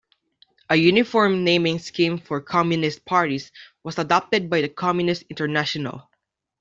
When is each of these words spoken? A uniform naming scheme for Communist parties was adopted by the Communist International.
A 0.67 0.75
uniform 0.77 1.43
naming 1.43 1.77
scheme 1.77 2.17
for 2.17 2.41
Communist 2.41 3.05
parties 3.05 3.51
was 3.83 3.99
adopted 3.99 4.49
by 4.49 4.61
the 4.61 4.67
Communist 4.69 5.21
International. 5.29 6.09